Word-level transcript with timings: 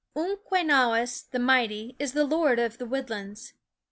MQUENAWJS 0.15 1.29
the 1.29 1.37
Mighty 1.37 1.95
is 1.99 2.13
v 2.13 2.21
^fM 2.21 2.31
lord 2.31 2.57
of 2.57 2.79
the 2.79 2.87
woodlands. 2.87 3.53